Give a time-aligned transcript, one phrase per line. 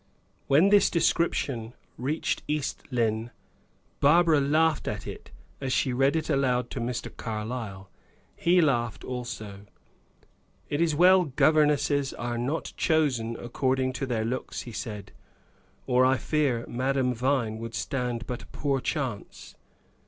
[0.47, 3.29] When this description reached East Lynne,
[3.99, 5.29] Barbara laughed at it
[5.61, 7.15] as she read it aloud to Mr.
[7.15, 7.87] Carlyle.
[8.35, 9.67] He laughed also.
[10.69, 15.11] "It is well governesses are not chosen according to their looks," he said,
[15.85, 19.53] "or I fear Madame Vine would stand but a poor chance."